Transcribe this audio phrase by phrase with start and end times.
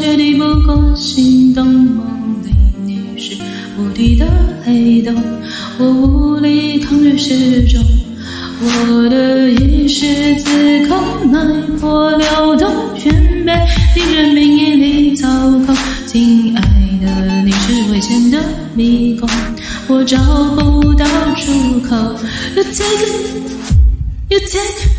[0.00, 2.54] 却抵不过心动，梦里
[2.86, 3.36] 你是
[3.76, 4.24] 无底的
[4.64, 5.12] 黑洞，
[5.80, 7.82] 我无力抗拒失重。
[8.60, 10.06] 我的意识
[10.36, 11.44] 自控，脉
[11.80, 13.12] 搏流动全
[13.44, 13.52] 被
[13.96, 15.26] 你人命引力操
[15.66, 15.76] 控，
[16.06, 16.62] 亲爱
[17.04, 18.38] 的，你是危险的
[18.74, 19.28] 迷宫，
[19.88, 20.16] 我找
[20.54, 21.04] 不到
[21.34, 21.96] 出口。
[22.54, 23.08] You take,
[24.30, 24.98] you take.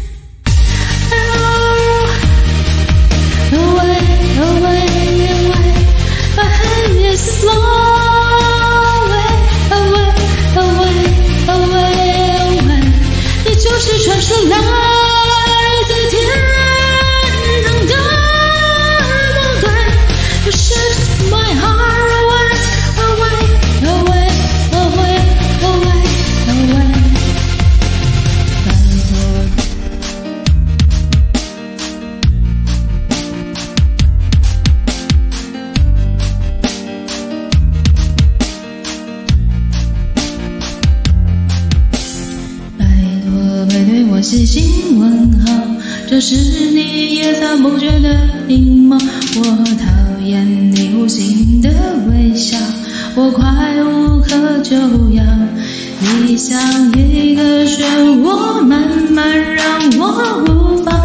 [14.29, 14.88] 是那。
[44.19, 45.09] 我细心问
[45.45, 45.53] 候，
[46.09, 46.35] 这是
[46.71, 48.13] 你也参不倦的
[48.49, 48.97] 阴谋。
[48.97, 51.69] 我讨厌你无心的
[52.09, 52.57] 微笑，
[53.15, 53.45] 我快
[53.81, 54.75] 无可救
[55.11, 55.23] 药。
[56.27, 56.59] 你像
[56.99, 57.85] 一个漩
[58.21, 61.01] 涡，慢慢让我无法。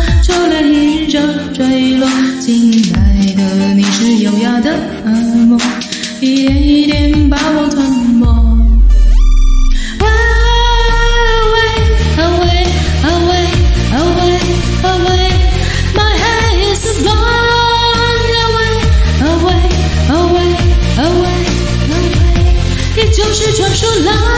[23.54, 24.33] 传说来。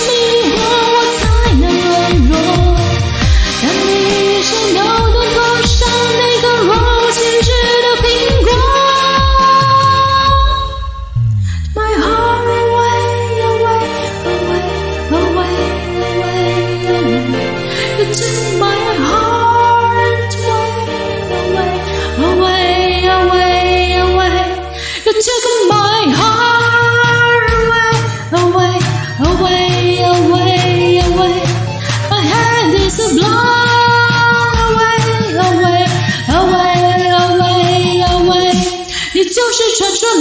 [0.00, 0.43] me.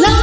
[0.02, 0.23] love.